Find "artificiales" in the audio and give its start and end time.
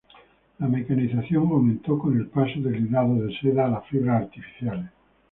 4.23-4.89